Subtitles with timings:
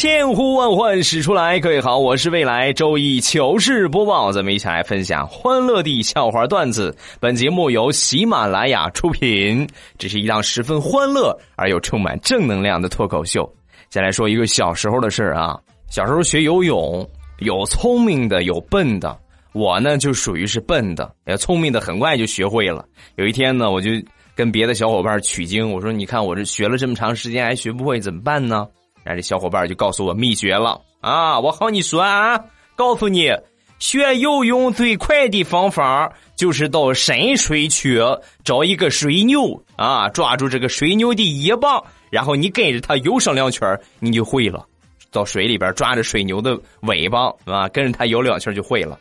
[0.00, 6.96] 千呼万唤始出来，各位好，我是未来周一糗事播报，咱们一起来分享欢乐的笑话段子。
[7.20, 9.68] 本节目由喜马拉雅出品，
[9.98, 13.46] 这是一档十分欢乐而又充满正能量的脱口秀。
[13.90, 15.60] 先来说一个小时候的事儿啊，
[15.90, 17.06] 小时候学游泳，
[17.40, 19.14] 有聪明的，有笨的，
[19.52, 22.86] 我呢就属于是笨的，要聪明的很快就学会了。
[23.16, 23.90] 有一天呢，我就
[24.34, 28.66] 跟别的小伙伴取经，我说：“你看我这学了这么长时间还学不会，怎么办呢？”
[29.02, 31.40] 然后这小伙伴就告诉我秘诀了啊！
[31.40, 32.38] 我和你说啊，
[32.76, 33.30] 告诉你，
[33.78, 37.98] 学游泳最快的方法就是到深水区
[38.44, 43.66] 找一个水牛啊，抓住这个水牛的尾巴，然后你跟着它游上两圈
[44.00, 44.66] 你就会了。
[45.10, 48.98] 到水里边抓着水牛的尾巴啊，跟着它游两圈就会了。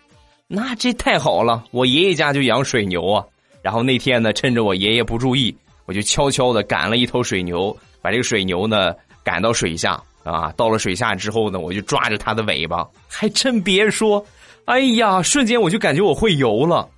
[0.47, 1.63] 那这太好了！
[1.71, 3.23] 我爷爷家就养水牛啊。
[3.61, 5.53] 然后那天呢，趁着我爷爷不注意，
[5.85, 8.93] 我就悄悄的赶了一头水牛，把这个水牛呢。
[9.29, 10.51] 赶到水下啊！
[10.57, 14.25] 到了水下之后呢，我就抓着它的尾巴，还真别说，
[14.65, 16.89] 哎呀，瞬间我就感觉我会游了。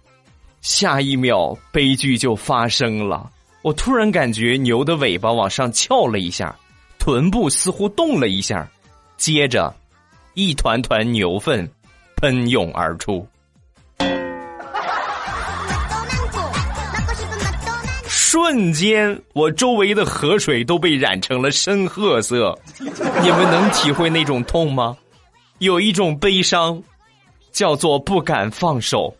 [0.61, 3.29] 下一秒，悲剧就发生了，
[3.63, 6.55] 我突然感觉牛的尾巴往上翘了一下，
[6.99, 8.65] 臀部似乎动了一下，
[9.17, 9.75] 接着，
[10.33, 11.69] 一团团牛粪
[12.15, 13.27] 喷涌而出。
[18.31, 22.57] 瞬间，我周围的河水都被染成了深褐色。
[22.79, 24.95] 你们能体会那种痛吗？
[25.57, 26.81] 有一种悲伤，
[27.51, 29.13] 叫做不敢放手。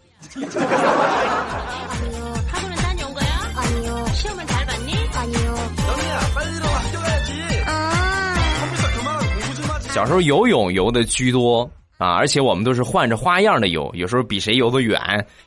[9.90, 14.98] 小时候游泳游的居多啊，而且我们都是换着花样的游，有时候比谁游得远，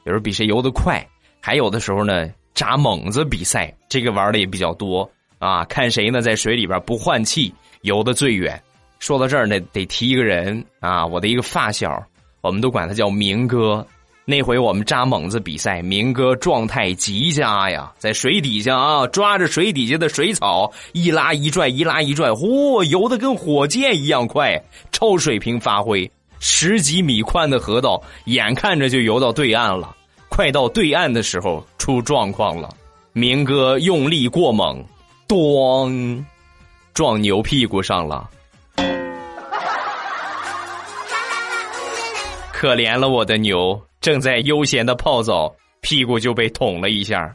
[0.05, 1.03] 有时候比谁游得快，
[1.41, 2.29] 还有的时候呢。
[2.55, 5.65] 扎猛子比赛，这个玩的也比较多啊！
[5.65, 8.61] 看谁呢，在水里边不换气游的最远。
[9.01, 12.03] 说到这儿呢，得提一个人啊，我的一个发小，
[12.41, 13.87] 我们都管他叫明哥。
[14.27, 24.59] 那回我们扎猛子比赛，明哥状态极佳呀，在水底下啊，抓着水底下的水草，一拉一拽，一拉一拽，嚯，游的跟火箭一样快，
[24.93, 26.11] 超水平发挥。
[26.41, 29.95] 十几米宽的河道，眼看着就游到对岸了。
[30.35, 32.69] 快到对岸的时候，出状况了。
[33.13, 34.85] 明哥用力过猛，
[35.29, 36.25] 咣，
[36.93, 38.29] 撞牛屁股上了。
[42.53, 47.33] 可怜了我的牛，正在悠闲的泡澡，屁股就被捅了一下。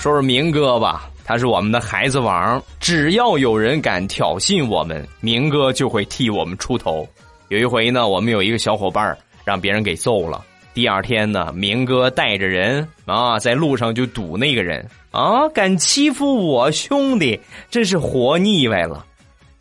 [0.00, 7.06] 说说明哥吧，他是我们的孩子王，只要有人敢挑衅我们，明哥就会替我们出头。
[7.48, 10.44] 有一回呢，我们有一个小伙伴让别人给揍了。
[10.74, 17.38] 第二天呢，明哥带着人啊，在路上就堵那个人啊，敢欺负我兄弟，
[17.70, 19.06] 真是活腻歪了。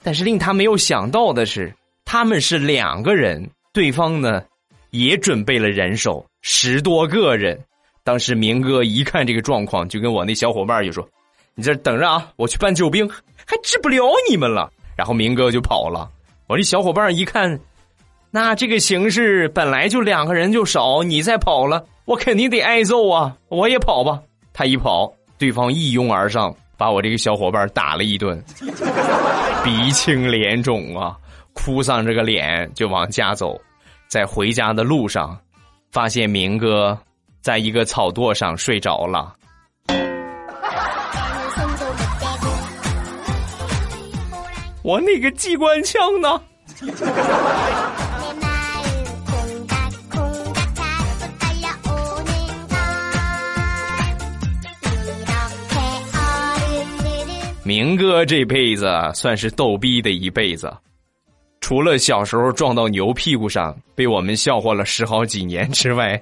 [0.03, 1.73] 但是令他没有想到的是，
[2.03, 4.43] 他们是两个人，对方呢
[4.89, 7.57] 也准备了人手十多个人。
[8.03, 11.07] 当时明哥一看这个状况，就跟我那小伙伴就说
[11.55, 13.07] ：“你这等着啊，我去搬救兵，
[13.45, 16.09] 还治不了你们了。”然后明哥就跑了。
[16.47, 17.59] 我这小伙伴一看。
[18.35, 23.33] 那这个形势本来就两个人就少，你再跑了，我肯定得挨揍啊！
[23.47, 24.19] 我也跑吧。
[24.51, 28.37] 他一跑，对方一拥而上，把我这个小伙伴打了一顿，
[29.63, 31.15] 鼻青脸肿啊，
[31.53, 33.57] 哭丧着个脸就往家走。
[34.09, 35.39] 在回家的路上，
[35.93, 36.97] 发现明哥
[37.39, 39.33] 在一个草垛上睡着了。
[44.83, 46.41] 我那个机关枪呢？
[57.67, 60.71] 明哥这辈子算是逗逼的一辈子，
[61.61, 66.21] 除了小时候撞到牛屁股上被我们笑话了十好几年之外，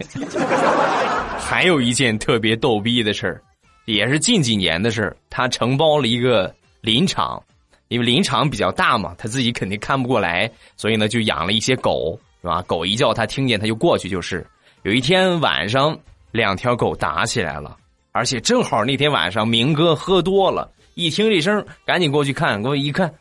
[1.38, 3.42] 还有一件特别逗逼的事儿，
[3.84, 5.18] 也是近几年的事儿。
[5.30, 7.44] 他承包了一个林场，
[7.90, 12.62] 因为林场比较大嘛，他自己肯定看不过来，所以呢就养了一些狗，是吧？
[12.62, 14.48] 狗一叫他听见他就过去就是。
[14.84, 16.00] 有一天晚上，
[16.32, 17.76] 两条狗打起来了，
[18.14, 20.72] 而且正好那天晚上明哥喝多了。
[20.96, 22.62] 一听这声，赶紧过去看。
[22.62, 23.14] 过去一看，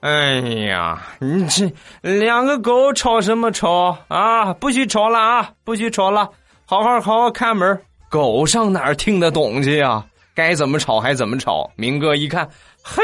[0.00, 1.72] 哎呀，你这
[2.02, 4.52] 两个狗吵什么吵啊？
[4.54, 5.50] 不许吵了啊！
[5.64, 6.28] 不许吵了，
[6.66, 7.80] 好好好好看门。
[8.10, 10.04] 狗上哪儿听得懂去呀？
[10.34, 11.70] 该怎么吵还怎么吵。
[11.76, 12.48] 明哥一看，
[12.82, 13.02] 嘿，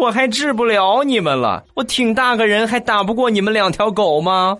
[0.00, 4.58] 我还治不了你们了，我挺大个人还打不过你们两条狗吗？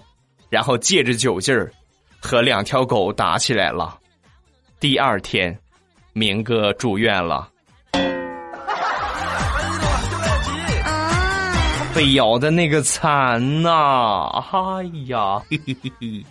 [0.48, 1.70] 然后借着酒劲儿，
[2.20, 3.98] 和两条狗打起来了。
[4.80, 5.58] 第二天，
[6.12, 7.48] 明哥住院了。
[11.94, 14.28] 被咬的那个惨呐！
[14.50, 16.24] 哎呀，嘿嘿嘿嘿。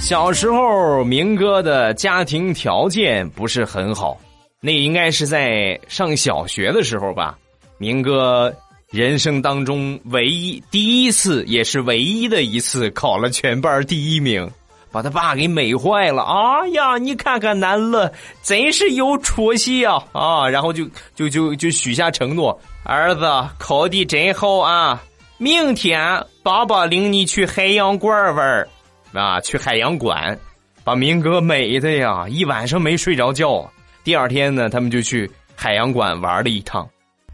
[0.00, 4.18] 小时候，明哥的家庭条件不是很好，
[4.60, 7.38] 那应该是在上小学的时候吧。
[7.78, 8.54] 明哥
[8.90, 14.46] 人生当中唯一第一次，也是唯一的一次考了全班第一名。
[14.94, 16.22] 把他爸给美坏了！
[16.22, 18.12] 哎呀，你看看男了，
[18.44, 20.00] 真是有出息啊！
[20.12, 25.02] 啊，然后就就就就许下承诺：儿子考的真好啊！
[25.36, 28.68] 明天爸爸领你去海洋馆玩
[29.12, 30.38] 啊，去海洋馆，
[30.84, 33.68] 把明哥美的呀，一晚上没睡着觉。
[34.04, 36.88] 第二天呢，他们就去海洋馆玩了一趟。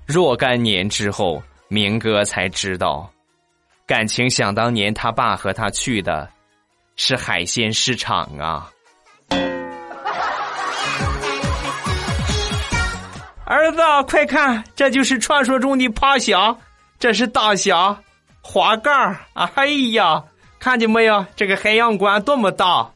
[0.06, 3.06] 若干年之后，明哥才知道，
[3.86, 6.26] 感情想当年他爸和他去的。
[6.96, 8.70] 是海鲜市场啊！
[13.44, 16.56] 儿子，快看，这就是传说中的爬虾，
[16.98, 17.98] 这是大虾、
[18.40, 19.18] 滑盖儿。
[19.34, 20.22] 哎呀，
[20.58, 21.24] 看见没有？
[21.34, 22.88] 这个海洋馆多么大！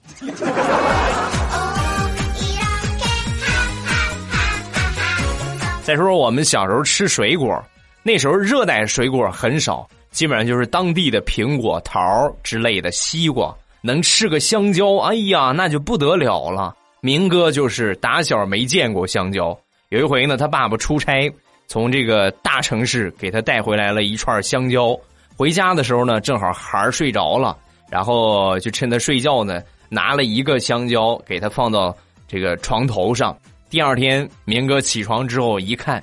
[5.82, 7.62] 再说说我们小时候吃水果，
[8.02, 12.00] 那时候热带水果很少，基本上就是当地的苹果、桃
[12.42, 13.54] 之类的西瓜。
[13.86, 16.74] 能吃个香蕉，哎呀，那就不得了了。
[17.02, 19.54] 明哥就是打小没见过香蕉。
[19.90, 21.30] 有一回呢，他爸爸出差，
[21.66, 24.98] 从这个大城市给他带回来了一串香蕉。
[25.36, 27.54] 回家的时候呢，正好孩儿睡着了，
[27.90, 31.94] 然后就趁他睡觉呢，拿了一个香蕉给他放到
[32.26, 33.36] 这个床头上。
[33.68, 36.02] 第二天，明哥起床之后一看，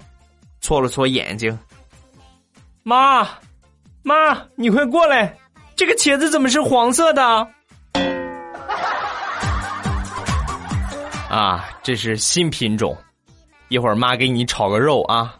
[0.59, 1.57] 搓了搓眼睛，
[2.83, 3.27] 妈，
[4.03, 5.35] 妈，你快过来，
[5.75, 7.47] 这个茄子怎么是黄色的？
[11.31, 12.93] 啊，这是新品种，
[13.69, 15.33] 一会儿妈给你炒个肉啊。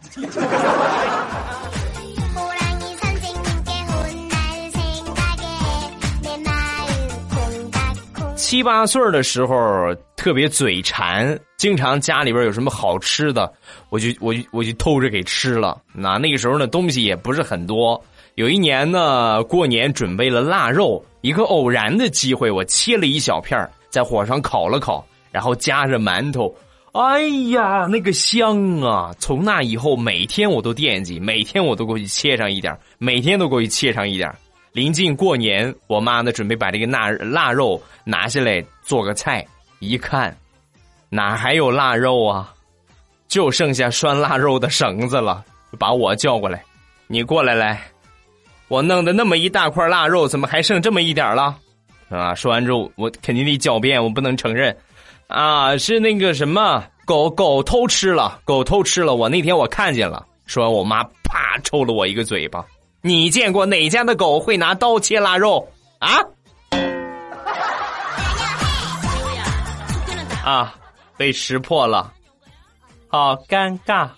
[8.34, 13.52] 七八岁的时候特别嘴馋，经常家里边有什么好吃的，
[13.90, 15.78] 我就我就我就偷着给吃了。
[15.92, 18.02] 那那个时候呢，东西也不是很多。
[18.36, 25.06] 有一年呢，过年准备了腊肉，一个偶然的机会，我切了一小片在火上烤了烤。
[25.32, 26.54] 然后夹着馒头，
[26.92, 29.14] 哎呀，那个香啊！
[29.18, 34.30] 从那以后，每天我都惦记，每天我都过去切上一点，每天都过去切上一点。
[34.72, 39.46] 临近过年，我妈呢准备把这个腊腊肉拿下来做个菜，
[39.80, 40.36] 一看，
[41.08, 42.52] 哪还有腊肉啊？
[43.26, 45.42] 就剩下拴腊肉的绳子了。
[45.78, 46.62] 把我叫过来，
[47.06, 47.80] 你过来来，
[48.68, 51.56] 我弄的那么一大块腊肉，怎么还剩这么一点了？
[52.10, 52.34] 啊！
[52.34, 54.76] 说完之后，我肯定得狡辩，我不能承认。
[55.32, 59.14] 啊，是那个什么狗狗偷吃了，狗偷吃了。
[59.14, 62.62] 我那天我看见了，说完我妈啪抽了我一个嘴巴。
[63.00, 65.66] 你见过哪家的狗会拿刀切腊肉
[66.00, 66.18] 啊？
[70.44, 70.74] 啊，
[71.16, 72.12] 被识破了，
[73.08, 74.10] 好尴尬。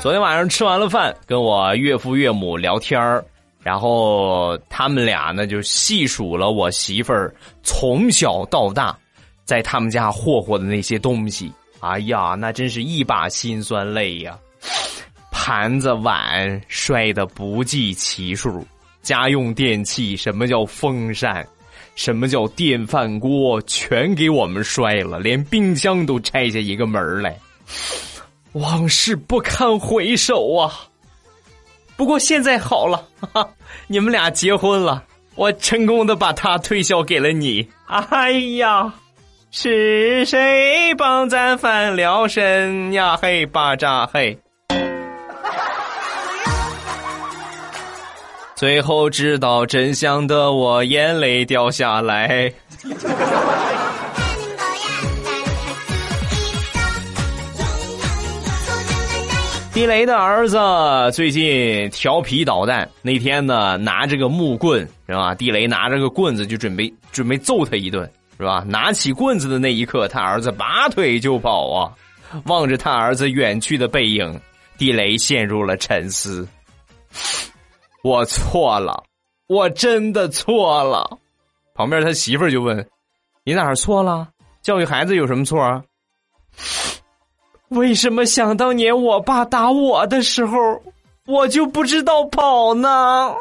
[0.00, 3.24] 昨天晚上吃完了饭，跟我岳父岳母聊天儿。
[3.66, 8.96] 然后他们俩呢就细数了我媳妇儿从小到大，
[9.44, 11.52] 在他们家霍霍的那些东西。
[11.80, 14.38] 哎呀，那真是一把辛酸泪呀！
[15.32, 18.64] 盘子碗摔得不计其数，
[19.02, 21.44] 家用电器什么叫风扇，
[21.96, 27.36] 什么叫电饭锅，全给我们摔了，连冰箱都拆下一个门来。
[28.52, 30.86] 往事不堪回首啊！
[31.96, 33.48] 不过现在好了，哈哈，
[33.86, 35.02] 你们俩结婚了，
[35.34, 37.66] 我成功的把他推销给了你。
[37.86, 38.92] 哎呀，
[39.50, 43.16] 是谁帮咱翻了身呀？
[43.16, 44.38] 嘿，巴扎嘿！
[48.54, 52.52] 最后知道真相的我，眼泪掉下来。
[59.76, 60.56] 地雷的儿子
[61.12, 65.34] 最近调皮捣蛋，那天呢拿着个木棍是吧？
[65.34, 68.64] 地雷拿着个棍子就准备准备揍他一顿是吧？
[68.66, 71.92] 拿起棍子的那一刻，他儿子拔腿就跑啊！
[72.46, 74.40] 望着他儿子远去的背影，
[74.78, 76.48] 地雷陷入了沉思。
[78.02, 79.04] 我错了，
[79.46, 81.18] 我真的错了。
[81.74, 82.82] 旁边他媳妇就问
[83.44, 84.26] ：“你哪儿错了？
[84.62, 85.82] 教育孩子有什么错啊？”
[87.70, 90.56] 为什么想当年我爸打我的时候，
[91.26, 93.34] 我就不知道跑呢？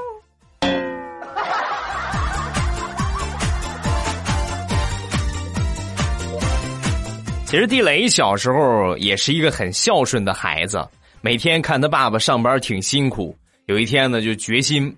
[7.45, 10.83] 其实地雷小时候也是一个很孝顺的孩子，
[11.21, 13.33] 每天看他爸爸上班挺辛苦，
[13.67, 14.93] 有一天呢就决心，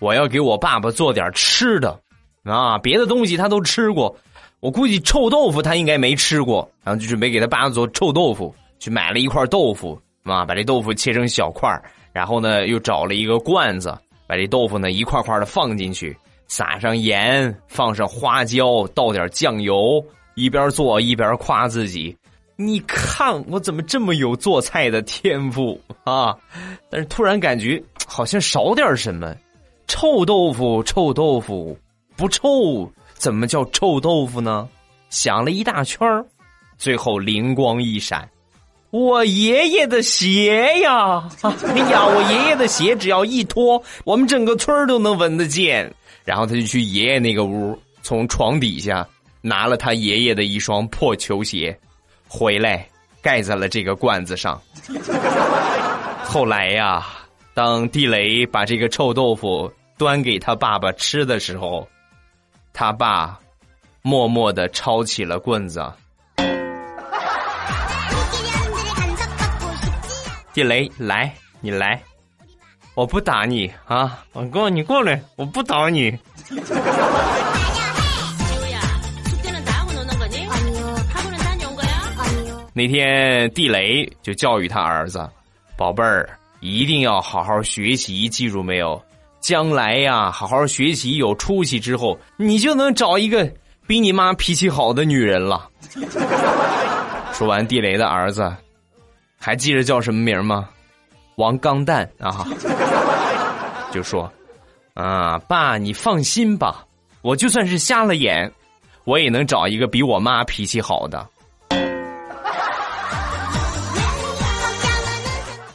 [0.00, 2.00] 我要给我爸爸做点吃的，
[2.44, 4.16] 啊，别的东西他都吃过，
[4.60, 8.54] 我估计臭豆腐他应该没吃过，然后就准备给他爸爸做臭豆腐。
[8.80, 11.70] 去买了一块豆腐，啊，把这豆腐切成小块
[12.12, 13.96] 然后呢，又找了一个罐子，
[14.26, 16.16] 把这豆腐呢一块块的放进去，
[16.48, 22.16] 撒上盐，放上花椒，倒点酱油，一边做一边夸自己
[22.56, 26.36] ：“你看我怎么这么有做菜的天赋啊！”
[26.90, 29.32] 但是突然感觉好像少点什么，
[29.86, 31.78] 臭豆腐，臭豆腐
[32.16, 34.68] 不臭，怎么叫臭豆腐呢？
[35.10, 36.08] 想了一大圈
[36.78, 38.28] 最后灵光一闪。
[38.90, 41.22] 我爷爷的鞋呀！
[41.42, 45.92] 哎呀，我爷爷的鞋只要一脱，我们整个村都能闻得见。
[46.24, 49.06] 然后他就去爷爷那个屋，从床底下
[49.40, 51.78] 拿了他爷爷的一双破球鞋，
[52.28, 52.86] 回来
[53.22, 54.60] 盖在了这个罐子上。
[56.24, 57.06] 后来呀，
[57.54, 61.88] 当地雷把这个臭豆腐端给他爸爸吃的时候，
[62.72, 63.38] 他爸
[64.02, 65.80] 默默的抄起了棍子。
[70.52, 72.02] 地雷，来，你来，
[72.94, 74.24] 我不打你啊！
[74.32, 76.18] 我过，你过来，我不打你。
[82.72, 85.28] 那天地雷就教育他儿子
[85.76, 86.28] ：“宝贝儿，
[86.60, 89.00] 一定要好好学习，记住没有？
[89.40, 93.48] 将来呀，好好学习，有出息之后，你就能找一个
[93.86, 95.68] 比你妈脾气好的女人了。”
[97.34, 98.52] 说完，地雷的儿子。
[99.40, 100.68] 还记着叫什么名吗？
[101.36, 102.46] 王钢蛋啊！
[103.90, 104.30] 就说
[104.92, 106.84] 啊，爸，你放心吧，
[107.22, 108.52] 我就算是瞎了眼，
[109.04, 111.26] 我也能找一个比我妈脾气好的。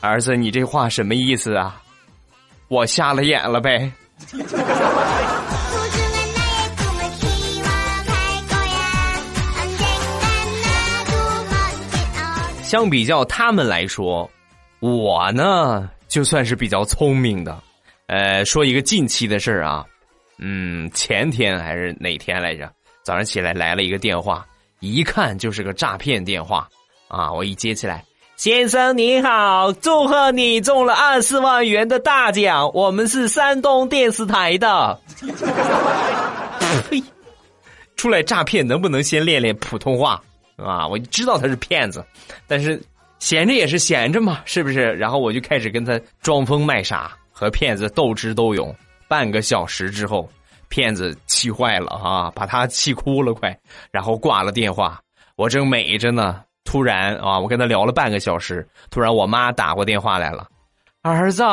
[0.02, 1.82] 儿子，你这话什么意思啊？
[2.68, 3.92] 我瞎了眼了呗。
[12.66, 14.28] 相比较他们来说，
[14.80, 17.56] 我呢就算是比较聪明的。
[18.08, 19.86] 呃，说一个近期的事儿啊，
[20.40, 22.68] 嗯，前天还是哪天来着？
[23.04, 24.44] 早上起来来了一个电话，
[24.80, 26.68] 一看就是个诈骗电话
[27.08, 27.32] 啊！
[27.32, 28.04] 我一接起来，
[28.36, 35.00] 先生你好，祝贺你中了二十万元的大奖，我们是山东电视台的。
[36.90, 37.04] 嘿，
[37.96, 40.20] 出来诈骗能不能先练练普通话？
[40.58, 42.06] 啊，我知道他是骗子，
[42.48, 42.82] 但是
[43.20, 44.94] 闲着也是闲着嘛，是不是？
[44.94, 48.74] 然后我就开始跟他装疯卖傻，和骗子斗智斗勇。
[49.08, 50.28] 半个小时之后，
[50.68, 53.56] 骗子气坏了啊，把他气哭了，快，
[53.92, 55.00] 然后挂了电话。
[55.36, 60.48] 我正美着呢，突然啊，我跟他聊了半个小时，突然我妈打过电话来了，
[61.04, 61.44] 儿子，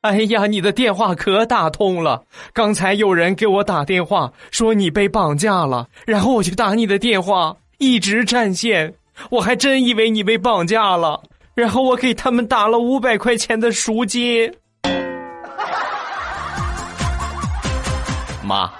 [0.00, 2.22] 哎呀，你的电话可打通了。
[2.54, 7.54] 刚才有人给我打电话说你被绑架了，然后我就打你的电话。
[7.82, 8.94] 一直占线，
[9.28, 11.20] 我还真以为你被绑架了。
[11.52, 14.48] 然后我给他们打了五百块钱的赎金。
[18.46, 18.70] 妈，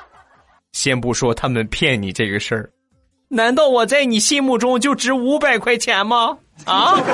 [0.70, 2.70] 先不说他们骗你这个事儿，
[3.28, 6.38] 难道我在你心目中就值五百块钱吗？
[6.64, 6.94] 啊？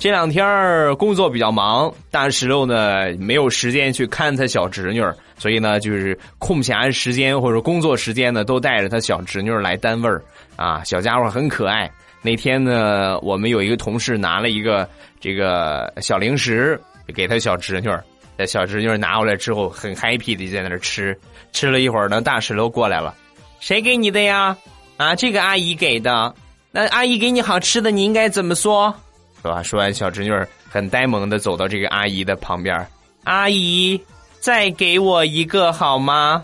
[0.00, 5.00] 这两天工作比较忙，大石榴呢没有时间去看他小侄女
[5.42, 10.08] 所以呢就是空暇时间或者工作时间呢都带着他小侄女来单位
[10.54, 11.90] 啊，小家伙很可爱。
[12.22, 14.88] 那天呢，我们有一个同事拿了一个
[15.20, 16.80] 这个小零食
[17.12, 17.90] 给他小侄女
[18.38, 21.18] 在小侄女拿过来之后，很 happy 的在那吃。
[21.50, 23.12] 吃了一会儿呢，大石榴过来了，
[23.58, 24.56] 谁给你的呀？
[24.96, 26.32] 啊，这个阿姨给的。
[26.70, 28.94] 那阿姨给你好吃的，你应该怎么说？
[29.42, 29.60] 是吧？
[29.60, 30.32] 说完，小侄女
[30.70, 32.86] 很呆萌的走到这个阿姨的旁边，
[33.24, 34.00] 阿姨，
[34.42, 36.42] 再给我一个好吗？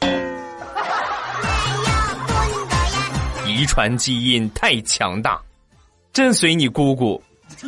[3.48, 5.40] 遗传基因太强大，
[6.12, 7.22] 真随你姑姑。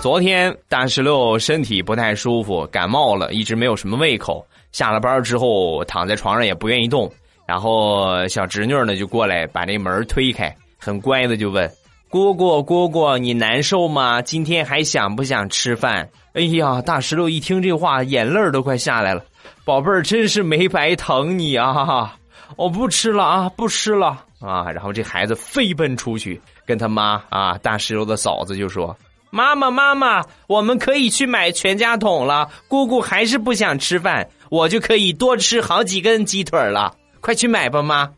[0.00, 4.46] 昨天大石榴身体不太舒服，感冒了，一直没有什么胃口。
[4.70, 7.12] 下了班之后，躺在床上也不愿意动。
[7.44, 11.68] 然后小侄女呢就过来把那门推开，很乖的就问
[12.10, 14.22] ：“姑姑，姑姑，你难受吗？
[14.22, 19.22] 今天还想不想吃饭？”哎呀，大石榴一听这话，眼泪都快下来了。
[19.64, 22.16] 宝贝儿，真是没白疼你啊！
[22.56, 24.70] 我不吃了啊，不吃了啊！
[24.72, 28.96] 然后这孩子飞奔出去，跟他妈啊，大石榴的嫂子就说。
[29.30, 32.48] 妈妈，妈妈，我们可以去买全家桶了。
[32.68, 36.94] 姑姑还是不想吃饭，我就可以多吃好几根鸡腿了。
[37.20, 38.08] 快去买吧，妈！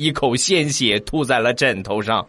[0.00, 2.26] 一口鲜血吐在了枕头上。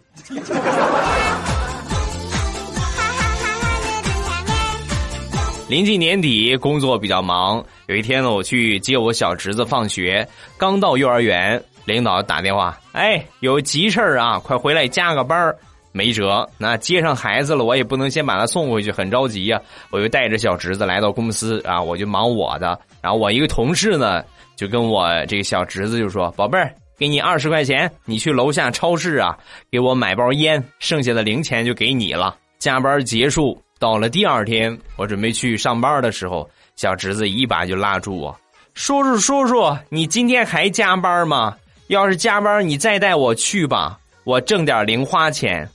[5.69, 7.63] 临近年底，工作比较忙。
[7.87, 11.63] 有一天呢，我去接我小侄子放学，刚到幼儿园。
[11.85, 15.57] 领导打电话，哎，有急事儿啊，快回来加个班儿。
[15.93, 19.59] 没辙，那接上孩子了，我也不能先把他送回去，很着急呀。
[19.91, 22.77] 我就带着小侄子来到公司啊，我就忙我的。
[23.01, 24.21] 然后我一个同事呢，
[24.57, 29.35] 就跟我这个小侄子就说：“宝贝儿，给你二十块钱，你去楼下超市啊，
[29.71, 38.39] 给我买包烟，剩下的零钱就给你了。”加班结束，到了第二天，我准备去上班的时候，小侄子一把就拉住我
[38.75, 41.57] ：“叔叔，叔叔，你今天还加班吗？”
[41.89, 45.67] 要是加班，你再带我去吧，我挣点零花钱。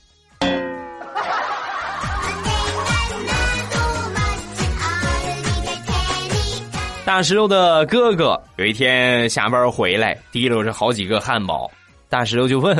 [7.07, 11.71] 大石榴的哥哥有一天下班回来，提溜着好几个汉堡。
[12.09, 12.75] 大石榴就问：“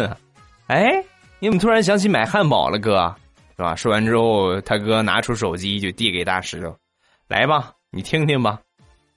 [0.68, 1.02] 哎，
[1.40, 3.16] 你怎么突然想起买汉堡了，哥？
[3.56, 6.76] 是吧？”说完之后，他哥拿出手机就递给大石榴
[7.30, 8.60] ：“来吧，你听听吧，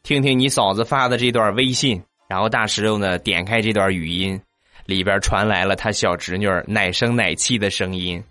[0.04, 2.00] 听听你嫂子发的这段微信。”
[2.30, 4.40] 然后大石榴呢，点开这段语音，
[4.86, 8.22] 里边传来了他小侄女奶声奶气的声音：“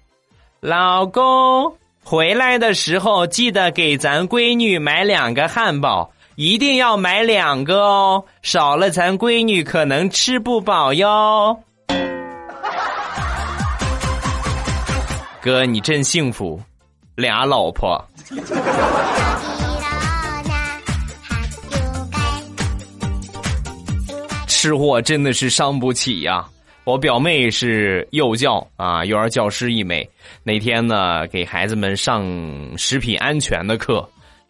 [0.61, 6.09] 老公回来的时候记得给咱闺女买两个汉堡，
[6.41, 11.59] 一定要买两个哦，少了咱闺女可能吃不饱哟。”
[15.43, 16.57] 哥，你真幸福，
[17.15, 18.01] 俩老婆。
[24.47, 26.47] 吃货真的是伤不起呀！
[26.85, 30.09] 我表妹是幼教啊，幼儿教师一枚。
[30.43, 32.25] 那天呢，给孩子们上
[32.77, 34.09] 食品安全的课，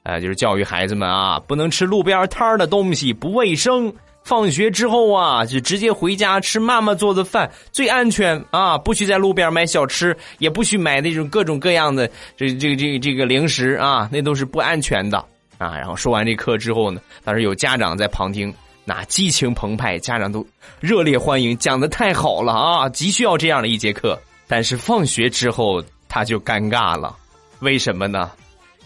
[0.09, 3.93] 呃，就是教育孩子们啊，不能吃路边摊的东西，不卫生。
[4.23, 8.75] 放学之后啊，就直接回家吃妈妈做的饭，最安全啊！
[8.77, 15.17] 不许在路边买小吃，也不许买那种各种各样的这这个这个这个零食啊，那都是不安全的
[15.57, 15.77] 啊！
[15.77, 18.51] 然后说完这课之后呢，当时有家长在旁听。
[18.85, 20.45] 那激情澎湃，家长都
[20.79, 22.89] 热烈欢迎，讲的太好了啊！
[22.89, 24.19] 急需要这样的一节课。
[24.47, 27.15] 但是放学之后他就尴尬了，
[27.59, 28.31] 为什么呢？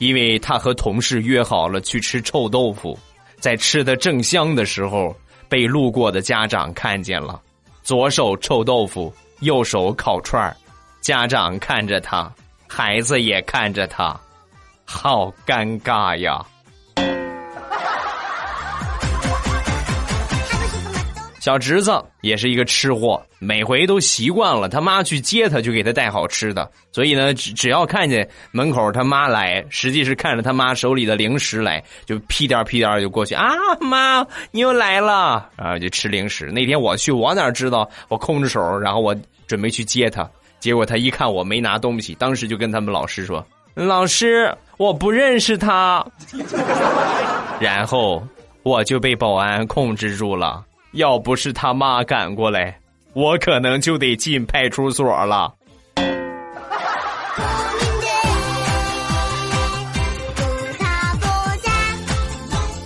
[0.04, 3.00] 因为他和同事约好了去吃臭豆腐，
[3.40, 5.16] 在吃的正香的时候，
[5.48, 7.40] 被路过的家长看见了，
[7.84, 10.54] 左手臭豆腐，右手烤串儿，
[11.00, 12.30] 家长看着他，
[12.68, 14.20] 孩子也看着他，
[14.84, 16.46] 好尴尬呀。
[21.44, 26.72] 小侄子也是一个吃货，每回都习惯了他妈去接他，就给他带好吃的。
[26.94, 33.52] 所以呢，只只要看见门口他妈来，实际是看着他妈手里的零食来，就屁颠屁颠就过去啊，
[33.82, 36.46] 妈，你又来了啊，就吃零食。
[36.46, 39.14] 那天我去，我哪知道，我空着手，然后我
[39.46, 40.26] 准备去接他，
[40.62, 46.06] 结果他一看我没拿东西，当时就跟他们老师说：“老师，我不认识他。
[47.60, 48.26] ”然后
[48.64, 50.64] 我就被保安控制住了。
[50.94, 52.80] 要不是他妈赶过来，
[53.14, 55.54] 我可能就得进派出所了。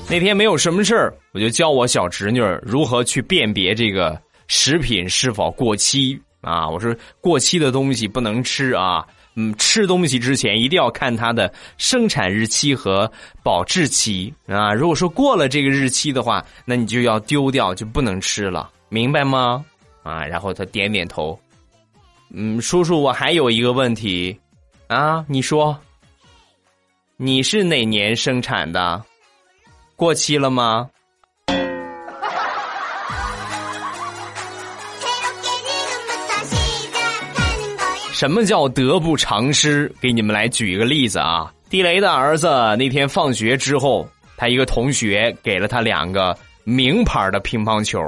[0.09, 4.17] 那天没有什么事儿，我就教我小侄女如何去辨别这个
[4.47, 6.65] 食品是否过期啊！
[6.69, 9.05] 我说过期的东西不能吃啊。
[9.39, 13.09] 嗯，吃东西之前一定要看它的生产日期和
[13.43, 14.73] 保质期啊！
[14.73, 19.63] 如果说过了这个日期的话，那你就要丢掉，就不能吃了，明白吗？
[20.01, 20.25] 啊！
[20.25, 21.39] 然后他点点头。
[22.31, 24.35] 嗯，叔叔，我还有一个问题
[24.87, 25.77] 啊，你说，
[27.15, 29.03] 你是哪年生产的？
[29.95, 30.89] 过期了吗？
[38.17, 39.93] 什么叫得不偿失？
[40.01, 41.53] 给你们来举一个例子啊！
[41.69, 47.99] 地雷的儿子那天放学之后，他一个同学给了他两个名牌的乒乓球。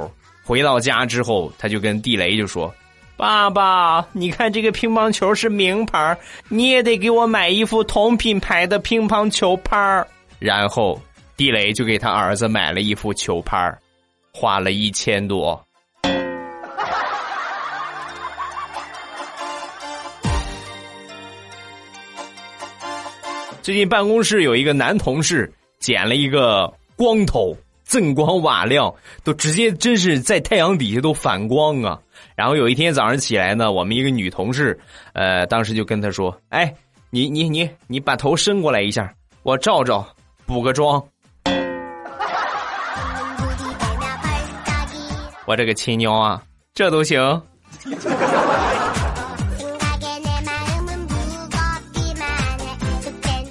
[0.42, 2.74] 回到家之后，他就跟地雷就说
[3.16, 6.18] ：“爸爸，你看这个乒乓球是名牌，
[6.48, 10.04] 你也得给我买一副同品牌的乒乓球拍。”
[10.40, 11.00] 然后
[11.36, 13.72] 地雷就给他儿子买了一副球拍，
[14.32, 15.64] 花了一千多。
[23.70, 27.56] 最近办公室有一个男同事剪了一个光头，
[27.86, 31.96] 锃光瓦亮，都直接真是在太阳底下都反光啊。
[32.34, 34.76] 然后有一天早上起来呢，我们一个女同事，
[35.12, 36.74] 呃，当时就跟他说：“哎，
[37.10, 40.04] 你你你你把头伸过来一下，我照照，
[40.46, 41.00] 补个妆。”
[45.46, 46.42] 我这个亲娘啊，
[46.74, 47.40] 这都行。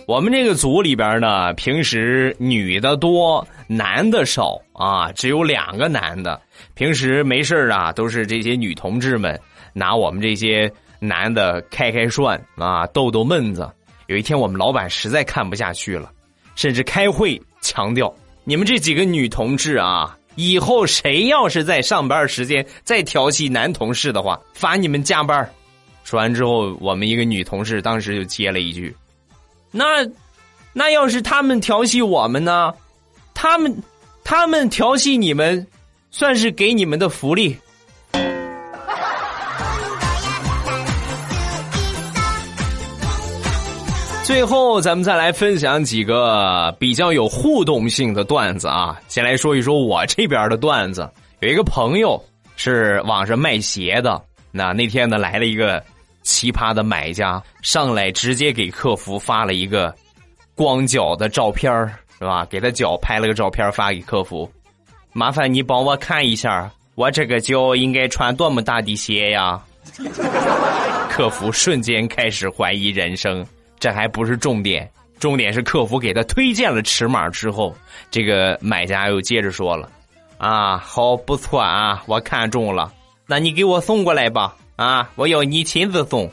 [0.10, 6.42] 我们这个组里边呢，平时女的多，男的少啊，只有两个男的。
[6.74, 9.40] 平时没事啊，都是这些女同志们
[9.72, 10.68] 拿我们这些
[11.00, 13.70] 男的开开涮啊，逗逗闷子。
[14.08, 16.12] 有一天，我们老板实在看不下去了，
[16.56, 18.12] 甚至开会强调：
[18.46, 25.48] 你们这几个女同志啊，以后谁要是在上班时间再调戏男同事的话，罚你们加班。
[26.04, 28.92] 说完之后，我们一个女同事当时就接了一句。
[29.72, 29.86] 那，
[30.74, 32.74] 那要是他们调戏我们呢？
[33.36, 33.84] 他们，
[34.24, 35.66] 他们调戏你们，
[36.10, 37.56] 算是给你们的福利。
[44.26, 49.00] 最后，咱们再来分享几个比较有互动性的段子啊！
[49.08, 51.08] 先来说一说我这边的段子。
[51.42, 52.22] 有一个朋友
[52.56, 54.20] 是网上卖鞋的，
[54.52, 55.82] 那那天呢来了一个。
[56.30, 59.94] 奇葩的买家上来直接给客服发了一个
[60.54, 61.72] 光脚的照片
[62.20, 62.46] 是吧？
[62.46, 64.48] 给他脚拍了个照片发给客服，
[65.12, 69.60] 麻烦你帮我看一下，我这个脚应该穿多么大的鞋呀？
[71.10, 73.44] 客服瞬间开始怀疑人生，
[73.80, 74.88] 这还不是重点，
[75.18, 77.76] 重点是客服给他推荐了尺码之后，
[78.12, 79.90] 这个买家又接着说了
[80.38, 82.94] ：“啊，好不错啊，我看中了，
[83.26, 85.10] 那你给我送过来吧。”啊！
[85.16, 86.32] 我要你亲自送，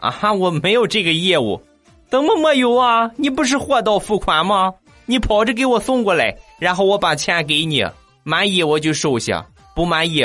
[0.00, 0.32] 啊哈！
[0.32, 1.62] 我没有这个业务，
[2.10, 3.08] 怎么没有啊？
[3.16, 4.74] 你不是货到付款吗？
[5.06, 7.86] 你跑着给我送过来，然后我把钱给你，
[8.24, 10.24] 满意我就收下，不满意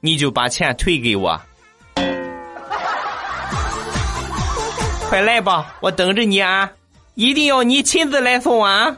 [0.00, 1.40] 你就把钱退给我。
[5.08, 6.70] 快来吧，我等着你啊！
[7.14, 8.94] 一定要你亲自来送啊！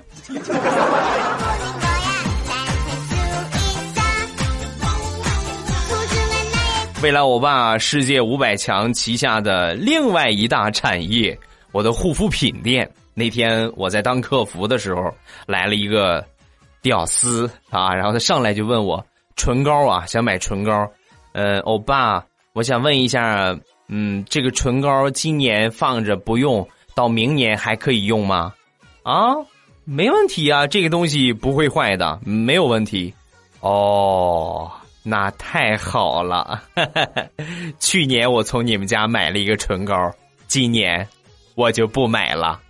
[7.02, 11.36] 未来欧巴世界五百强旗下的另外一大产业，
[11.72, 12.88] 我的护肤品店。
[13.12, 15.12] 那天我在当客服的时候，
[15.44, 16.24] 来了一个
[16.80, 20.88] 屌丝啊，然后他上来就问我唇膏啊，想买唇膏。
[21.32, 28.54] 呃，欧巴，我想问一下，嗯，这个唇膏今年放着不用，到明年还可以用吗？
[29.02, 29.34] 啊，
[29.84, 33.12] 没问题啊，这个东西不会坏的，没有问题。
[33.58, 34.70] 哦。
[35.04, 36.62] 那太好了！
[37.80, 40.12] 去年我从你们家买了一个唇膏，
[40.46, 41.06] 今年
[41.56, 42.60] 我就不买了。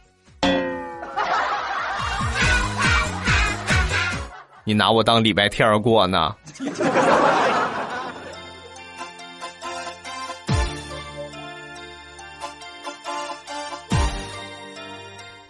[4.65, 6.35] 你拿我当礼拜天过呢？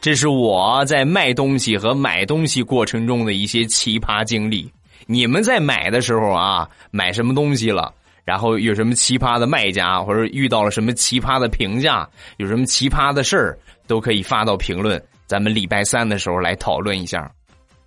[0.01, 4.69] 这是我在卖东西和买东西过程中的一些奇葩经历。
[5.07, 7.93] 你们在买的时候啊，买什么东西了？
[8.25, 15.03] 然后有什么奇葩的卖家，或者遇到了什么奇葩的评价，有什么奇葩的事儿，都可以发到评论。
[15.27, 17.29] 咱们礼拜三的时候来讨论一下，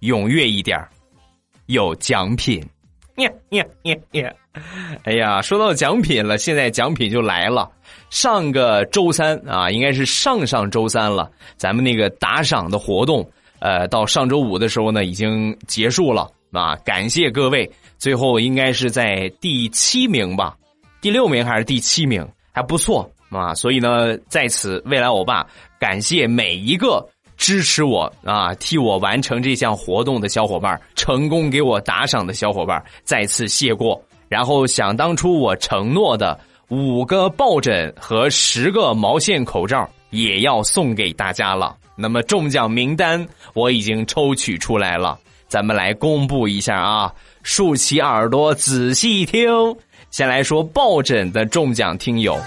[0.02, 0.78] 踊跃一点
[1.68, 2.62] 有奖品。
[3.16, 4.34] 呀呀呀呀！
[5.04, 7.72] 哎呀，说到奖品了，现在奖品就来了。
[8.10, 13.26] 上个周三啊，应该是上上周三了，咱们那个打赏的活动，
[13.60, 16.30] 呃，到上周五的时候呢，已经结束了。
[16.56, 16.76] 啊！
[16.86, 20.56] 感谢各位，最后应该是在第七名吧，
[21.02, 23.54] 第六名还是第七名，还不错啊！
[23.54, 25.46] 所以呢，在此未来欧巴
[25.80, 27.06] 感谢每一个
[27.38, 34.02] 支持我啊，替我完成这项活动的小伙伴，成功给我打赏的小伙伴，再次谢过。
[34.28, 36.40] 然后想当初我承诺的
[36.70, 41.76] 五个抱枕和十个毛线口罩也要送给大家了。
[41.96, 45.20] 那么中奖名单我已经抽取出来了。
[45.56, 47.10] 咱们来公布一下啊！
[47.42, 49.50] 竖起耳朵仔细听。
[50.12, 52.38] 先来说抱枕的中奖听友，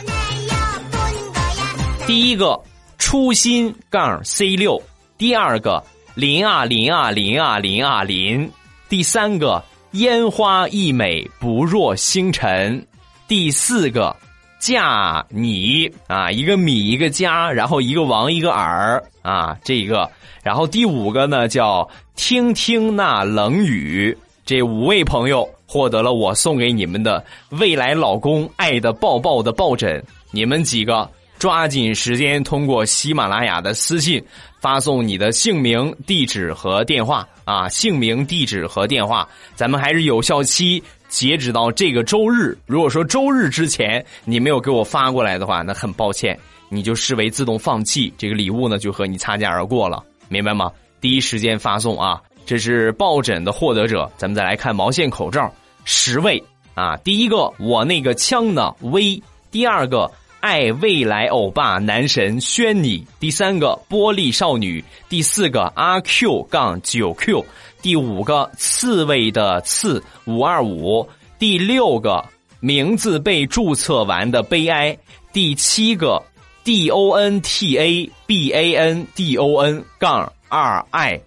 [2.07, 2.61] 第一个
[2.99, 4.79] 初心杠 C 六，
[5.17, 5.83] 第二个
[6.15, 8.47] 林啊林啊林啊林啊林，
[8.91, 12.87] 第三个烟花易美不若星辰，
[13.27, 14.15] 第四个
[14.59, 20.11] 嫁你啊，一个米一个家，然后一个王一个耳啊，这一个，
[20.43, 31.09] 然后第五个呢叫听听那冷雨，这五位朋友获得了我送给你们的未来老公爱的抱抱的抱枕，你们几个。
[31.39, 34.21] 抓紧时间通过喜马拉雅的私信
[34.61, 42.57] 发送你的姓名、地址和电话啊，姓名、地址和电话，咱们还是有效期，截止到这个周日。
[42.67, 50.71] 如果说周日之前你没有给我发过来的话，那很抱歉，你就视为自动放弃，这个礼物呢就和你擦肩而过了，明白吗？
[51.01, 52.21] 第一时间发送啊！
[52.47, 55.53] 这是抱枕的获得者，咱们再来看毛线口罩，
[55.85, 56.43] 十位
[56.75, 60.11] 啊，第一个我那个枪呢，V，第二个。
[60.41, 67.45] 爱未来欧巴男神轩你，第三个玻璃少女，第四个阿 Q 杠九 Q，
[67.81, 72.25] 第五个刺猬的刺五二五，第六个
[72.61, 74.97] 名字被注册完的悲哀，
[75.33, 76.23] 第七个
[76.65, 81.21] D O N T A B A N D O N 杠二 I，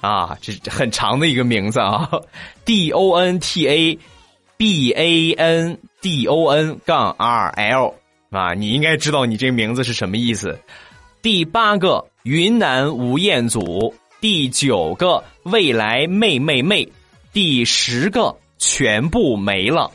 [0.00, 2.10] 啊，这很长的一个名字啊，
[2.64, 3.98] D O N T A
[4.56, 7.94] B A N D O N 杠 R L。
[8.30, 10.58] 啊，你应该知道你这名字是什么意思。
[11.22, 16.88] 第八个云南吴彦祖，第九个未来妹妹妹，
[17.30, 19.90] 第十个全部没了。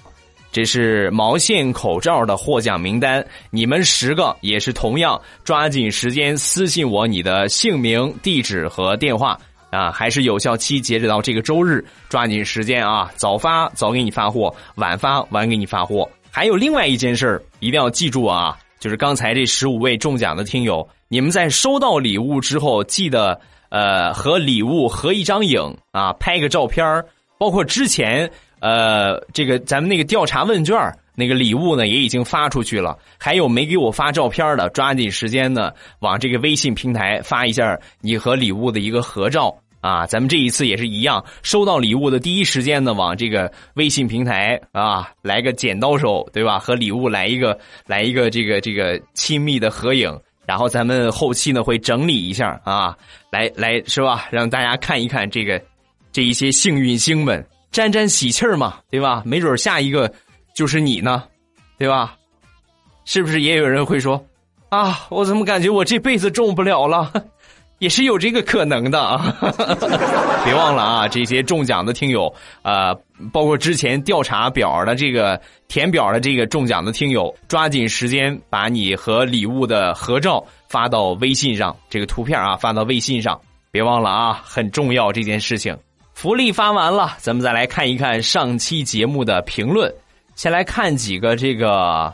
[0.52, 9.36] 这是毛线口罩的获奖名单，你们十个也是同样抓紧时间私信我你的姓名、地址和电话
[9.72, 16.08] 啊，还是有效期截止到这个周日，抓紧时间啊，早发早给你发货，晚发晚给你发货。
[16.30, 18.56] 还有另外一件事儿，一定要记住啊！
[18.80, 27.04] 就是刚才这十五位中奖的听友，你们在收到礼物之后，记得呃和礼物合一张影啊，拍个照片
[27.38, 28.30] 包括之前
[28.60, 30.76] 呃这个咱们那个调查问卷
[31.16, 32.98] 那个礼物呢，也已经发出去了。
[33.18, 39.56] 还有没给我发照片的，抓紧时间呢，往这个微信平台发一下你和礼物的一个合照。
[39.82, 46.60] 啊，咱们这一次也是一样，收到礼物的第一时间呢，往这个微信平台啊来个剪刀手，对吧？
[46.60, 52.98] 和礼物来一个来一个这个这个亲密的合影，然后咱们后期呢会整理一下啊，
[53.30, 54.26] 来来是吧？
[54.32, 55.62] 让大家看一看这个
[56.12, 59.22] 这一些幸运星们沾沾喜气儿嘛，对吧？
[59.24, 60.12] 没准下一个
[60.56, 61.24] 就是你呢，
[61.78, 62.16] 对吧？
[63.06, 64.26] 是不是也有人会说
[64.70, 67.14] 啊，我怎么感觉我这辈子中不了了？
[67.80, 69.36] 也是有这个可能的啊！
[70.46, 72.94] 别忘了啊，这些中奖的听友，呃，
[73.32, 83.40] 包括之前调查表的这个填表的这个中奖的听友，抓紧时间把你和礼物的合照发到微信上，这个图片啊发到微信上，
[83.72, 85.76] 别忘了啊，很重要这件事情。
[86.14, 89.94] 福利发完了，咱们再来看一看上期节目的评论。
[90.36, 92.14] 先来看几个这个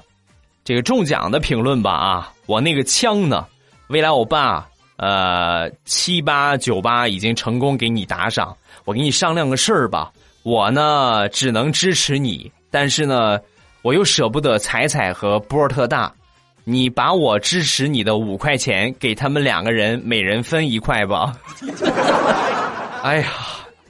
[0.64, 2.32] 这个中奖的评论吧啊！
[2.46, 3.46] 我那个枪呢？
[3.88, 4.68] 未来欧巴。
[4.98, 8.56] 呃，七八九八已经成功给你打赏，
[8.86, 10.12] 我给你商量个事儿吧。
[10.44, 13.40] 我呢只能支持你，但是呢，
[13.82, 16.14] 我又舍不得彩彩和波尔特大。
[16.64, 21.36] 你把我支持你的五块钱给他们两个人，每人分一块吧。
[23.04, 23.28] 哎呀，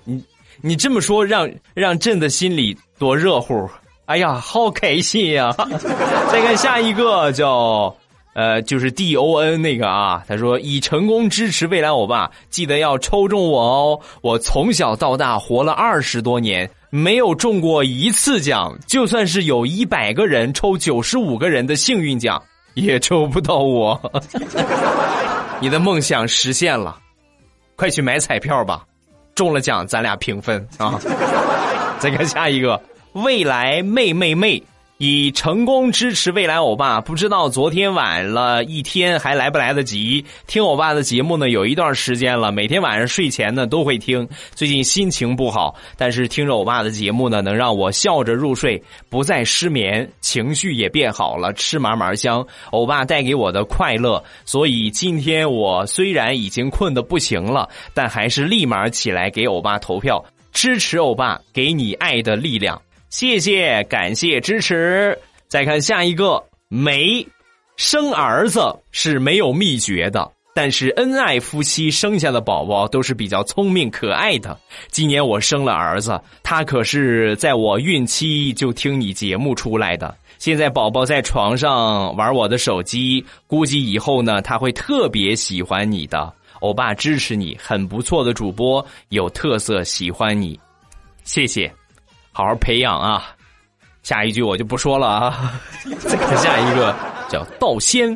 [0.04, 0.22] 你
[0.62, 3.70] 你这么说，让让朕的心里多热乎。
[4.08, 5.52] 哎呀，好开心呀！
[6.32, 7.96] 再看下一个叫。
[8.36, 14.00] 呃，就是 D O N 那个啊，他说已成功支持未来欧巴，记得要抽中我哦。
[14.22, 22.44] 我从小到大活了二十多年，没有中过一次奖，就算是有一百个人抽九十五个人的幸运奖，
[22.74, 23.98] 也抽不到我。
[25.62, 27.00] 你的梦想实现了，
[27.78, 28.86] 快去买彩票吧，
[29.34, 31.00] 中了奖咱俩平分啊。
[32.00, 32.82] 再看下一个，
[33.14, 34.62] 未来妹妹妹。
[34.98, 41.50] 已成功支持未来欧巴，不知道昨天晚了一天还来不来得及听欧巴的节目呢？
[41.50, 44.26] 有一段时间了，每天晚上睡前呢都会听。
[44.54, 52.48] 最近心情不好，但是听着欧巴的节目呢，能让我笑着入睡，不再失眠，情绪也变好了，吃嘛嘛香。
[52.72, 62.82] 欧巴带给我的快乐，所以今天我虽然已经困得不行了，但还是立马起来给欧巴投票，支持欧巴，给你爱的力量。
[63.18, 65.18] 谢谢，感谢支持。
[65.48, 67.26] 再看下一个，没
[67.78, 68.60] 生儿子
[68.92, 74.60] 是没有秘诀的，但是恩爱夫妻生下的宝宝都是比较聪明可爱的。
[74.90, 80.14] 今年我生了儿子，他可是在我孕期就听你节目出来的。
[80.38, 86.34] 现在宝宝在床上玩我的手机，估计以后呢他会特别喜欢你的。
[86.60, 90.60] 欧巴支持你，很不错的主播，有特色，喜欢你，
[91.24, 91.74] 谢谢，
[92.36, 93.24] 好好培养啊。
[94.04, 95.54] 下一句我就不说了啊，
[95.98, 96.94] 再看下一个
[97.30, 98.16] 叫道仙，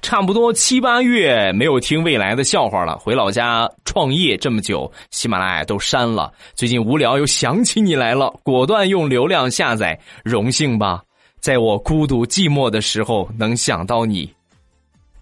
[0.00, 11.02] 差不多七八月没有听未来的笑话了，回老家创业这么久，喜马拉雅都删了，最近无聊又想起你来了，果断用流量下载，荣幸吧，
[11.38, 14.32] 在我孤独寂寞的时候能想到你，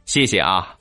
[0.07, 0.75] 谢谢啊，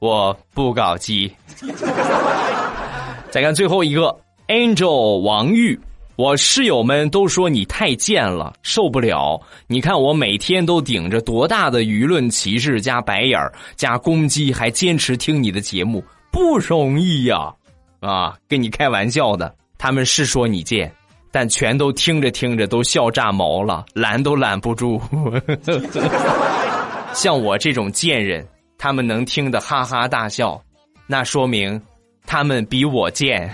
[0.00, 1.30] 我不搞基。
[3.30, 5.78] 再看最后一个 Angel 王玉。
[6.16, 9.40] 我室友们都说你太贱了，受不了。
[9.66, 17.52] 你看我每天都顶着多大的舆论歧视加白眼儿加攻击，还坚持听你的节目，不容易呀！
[18.00, 19.54] 啊，跟你开玩笑的。
[19.78, 20.92] 他们是说你贱，
[21.30, 25.00] 但全都听着听着都笑炸毛了，拦都拦不住。
[27.14, 28.46] 像我这种贱人，
[28.76, 30.62] 他们能听得哈哈大笑，
[31.06, 31.80] 那说明
[32.26, 33.52] 他们比我贱。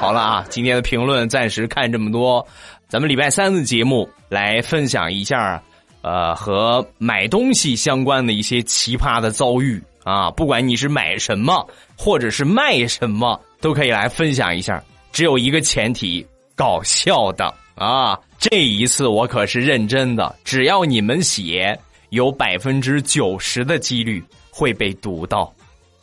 [0.00, 2.44] 好了啊，今天的评论暂时看这么多，
[2.88, 5.62] 咱们礼拜三的节目来分享一下，
[6.00, 10.30] 呃，和买东西相关的一些奇葩的遭遇啊。
[10.30, 14.82] 不管你是买什么或者是卖什么，都可以来分享一下。
[15.12, 18.18] 只有一个前提，搞笑的啊。
[18.38, 25.52] 这一次我可是认真的，只要你们写，有百分之九十的几率会被读到，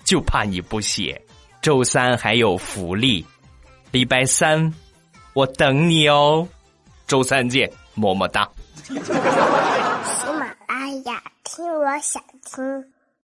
[0.04, 1.20] 就怕你不写。
[1.64, 3.26] 周三还有福利。
[3.92, 4.74] 礼拜三，
[5.34, 6.48] 我等你哦。
[7.08, 8.50] 周三见，么么哒。
[8.84, 8.94] 喜
[10.34, 12.86] 马拉雅，听我想听。